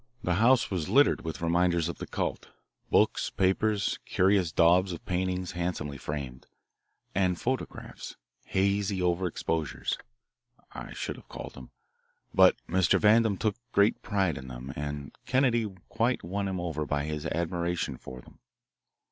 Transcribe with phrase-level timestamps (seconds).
[0.23, 2.47] The house was littered with reminders of the cult,
[2.89, 6.47] books, papers, curious daubs of paintings handsomely framed,
[7.13, 9.97] and photographs; hazy overexposures,
[10.71, 11.69] I should have called them,
[12.33, 12.99] but Mr.
[12.99, 17.95] Vandam took great pride in them, and Kennedy quite won him over by his admiration
[17.95, 18.39] for them.